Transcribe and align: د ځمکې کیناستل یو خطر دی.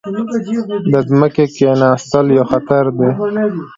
د 0.91 0.93
ځمکې 1.09 1.45
کیناستل 1.55 2.25
یو 2.37 2.45
خطر 2.51 2.83
دی. 2.97 3.09